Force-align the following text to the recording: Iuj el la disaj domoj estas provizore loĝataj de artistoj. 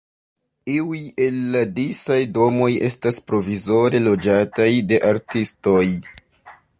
Iuj 0.75 1.01
el 1.25 1.35
la 1.55 1.59
disaj 1.75 2.17
domoj 2.37 2.71
estas 2.89 3.21
provizore 3.29 4.01
loĝataj 4.07 4.69
de 4.93 4.99
artistoj. 5.11 5.87